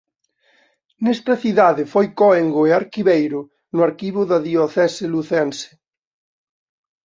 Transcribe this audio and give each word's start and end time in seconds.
Nesta 1.03 1.33
cidade 1.43 1.83
foi 1.93 2.07
cóengo 2.19 2.61
e 2.69 2.71
arquiveiro 2.81 3.41
no 3.73 3.79
arquivo 3.89 4.21
da 4.31 4.39
diocese 4.47 5.03
lucense. 5.13 5.69